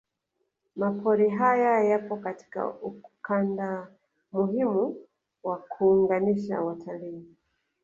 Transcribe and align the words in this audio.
Mapori 0.75 1.29
haya 1.29 1.83
yapo 1.83 2.17
katika 2.17 2.67
ukanda 2.73 3.91
muhimu 4.31 4.95
wa 5.43 5.57
kuunganisha 5.57 6.61
watalii 6.61 7.25